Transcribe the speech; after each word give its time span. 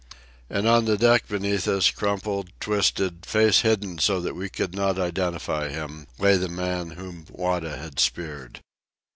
And 0.49 0.67
on 0.67 0.85
the 0.85 0.97
deck 0.97 1.27
beneath 1.27 1.67
us, 1.67 1.91
crumpled, 1.91 2.49
twisted, 2.59 3.23
face 3.23 3.61
hidden 3.61 3.99
so 3.99 4.19
that 4.21 4.33
we 4.33 4.49
could 4.49 4.73
not 4.73 4.97
identify 4.97 5.69
him, 5.69 6.07
lay 6.17 6.37
the 6.37 6.49
man 6.49 6.89
whom 6.97 7.27
Wada 7.29 7.77
had 7.77 7.99
speared. 7.99 8.61